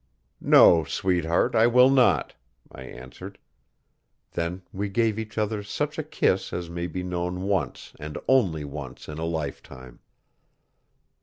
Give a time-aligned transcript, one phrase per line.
[0.39, 2.33] 'No, sweetheart, I will not,'
[2.71, 3.37] I answered.
[4.31, 8.65] Then we gave each other such a kiss as may be known once and only
[8.65, 9.99] once in a lifetime.